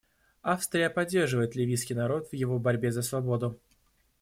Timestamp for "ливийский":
1.55-1.93